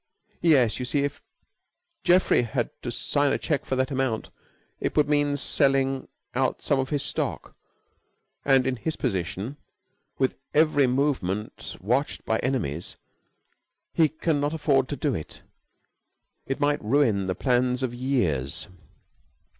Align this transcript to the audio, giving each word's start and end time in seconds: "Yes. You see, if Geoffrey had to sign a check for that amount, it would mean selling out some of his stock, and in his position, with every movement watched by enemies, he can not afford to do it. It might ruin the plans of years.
"Yes. 0.41 0.79
You 0.79 0.85
see, 0.85 1.03
if 1.03 1.21
Geoffrey 2.03 2.41
had 2.41 2.71
to 2.81 2.91
sign 2.91 3.31
a 3.31 3.37
check 3.37 3.65
for 3.67 3.75
that 3.75 3.91
amount, 3.91 4.31
it 4.79 4.97
would 4.97 5.07
mean 5.07 5.37
selling 5.37 6.07
out 6.33 6.63
some 6.63 6.79
of 6.79 6.89
his 6.89 7.03
stock, 7.03 7.55
and 8.43 8.65
in 8.65 8.77
his 8.77 8.95
position, 8.95 9.57
with 10.17 10.37
every 10.55 10.87
movement 10.87 11.77
watched 11.79 12.25
by 12.25 12.39
enemies, 12.39 12.95
he 13.93 14.09
can 14.09 14.39
not 14.39 14.55
afford 14.55 14.89
to 14.89 14.95
do 14.95 15.13
it. 15.13 15.43
It 16.47 16.59
might 16.59 16.83
ruin 16.83 17.27
the 17.27 17.35
plans 17.35 17.83
of 17.83 17.93
years. 17.93 18.67